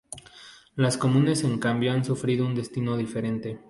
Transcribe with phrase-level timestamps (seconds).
[0.77, 3.59] Las comunes en cambio han sufrido un destino diferente.